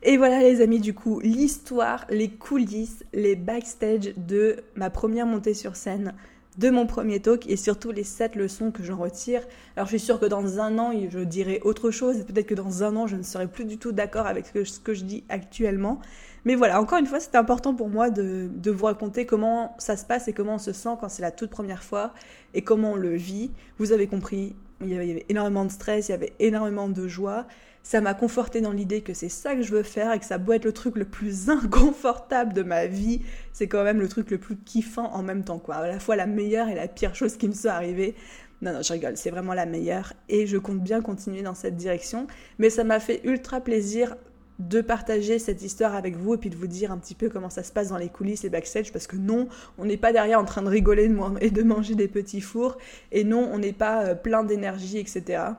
[0.09, 5.53] Et voilà les amis, du coup, l'histoire, les coulisses, les backstage de ma première montée
[5.53, 6.13] sur scène
[6.57, 9.41] de mon premier talk et surtout les 7 leçons que j'en retire.
[9.75, 12.55] Alors je suis sûre que dans un an, je dirai autre chose et peut-être que
[12.55, 15.25] dans un an, je ne serai plus du tout d'accord avec ce que, je dis
[15.27, 15.99] actuellement.
[16.45, 20.05] Mais voilà, encore une fois, c'était important pour moi de, vous raconter comment ça se
[20.05, 22.13] passe et comment on se sent quand c'est la toute première fois
[22.53, 23.51] et comment on le vit.
[23.77, 27.45] Vous avez compris, il y avait énormément de stress, il y avait énormément de joie
[27.87, 30.37] ça m'a conforté dans l'idée que c'est ça que je veux faire et que ça
[30.37, 33.21] doit être le truc le plus inconfortable de ma vie,
[33.53, 35.75] c'est quand même le truc le plus kiffant en même temps, quoi.
[35.75, 38.13] À la fois la meilleure et la pire chose qui me soit arrivée.
[38.61, 41.77] Non, non, je rigole, c'est vraiment la meilleure et je compte bien continuer dans cette
[41.77, 42.27] direction.
[42.59, 44.17] Mais ça m'a fait ultra plaisir
[44.59, 47.49] de partager cette histoire avec vous et puis de vous dire un petit peu comment
[47.49, 49.47] ça se passe dans les coulisses et backstage parce que non,
[49.77, 52.77] on n'est pas derrière en train de rigoler et de manger des petits fours
[53.13, 55.53] et non, on n'est pas euh, plein d'énergie, etc.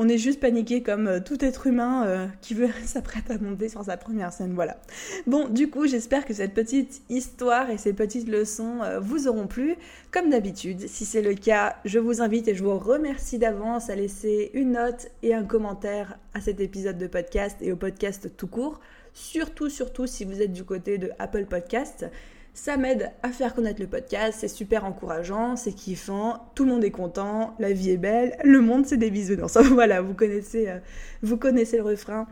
[0.00, 3.68] On est juste paniqué comme euh, tout être humain euh, qui veut s'apprête à monter
[3.68, 4.54] sur sa première scène.
[4.54, 4.76] Voilà.
[5.26, 9.48] Bon, du coup, j'espère que cette petite histoire et ces petites leçons euh, vous auront
[9.48, 9.74] plu.
[10.12, 13.96] Comme d'habitude, si c'est le cas, je vous invite et je vous remercie d'avance à
[13.96, 18.46] laisser une note et un commentaire à cet épisode de podcast et au podcast tout
[18.46, 18.80] court.
[19.14, 22.06] Surtout, surtout si vous êtes du côté de Apple Podcast.
[22.60, 26.82] Ça m'aide à faire connaître le podcast, c'est super encourageant, c'est kiffant, tout le monde
[26.82, 29.56] est content, la vie est belle, le monde c'est des bisounours.
[29.74, 30.80] voilà, vous connaissez, euh,
[31.22, 32.26] vous connaissez le refrain.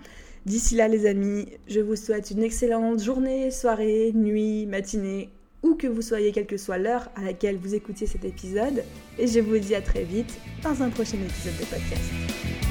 [0.44, 5.30] D'ici là les amis, je vous souhaite une excellente journée, soirée, nuit, matinée,
[5.62, 8.82] où que vous soyez, quelle que soit l'heure à laquelle vous écoutiez cet épisode.
[9.20, 12.65] Et je vous dis à très vite dans un prochain épisode de podcast.